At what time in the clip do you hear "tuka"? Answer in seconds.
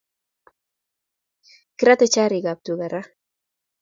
2.65-2.87